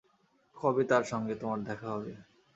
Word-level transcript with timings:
কবে 0.57 0.83
তাঁর 0.89 1.03
সঙ্গে 1.03 1.33
তোমার 1.41 1.59
দেখা 1.63 1.87
হবে? 1.93 2.11